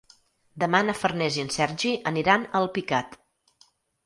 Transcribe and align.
Demà 0.63 0.79
na 0.87 0.95
Farners 1.01 1.37
i 1.39 1.43
en 1.49 1.51
Sergi 1.57 1.93
aniran 2.13 2.49
a 2.49 2.53
Alpicat. 2.63 3.15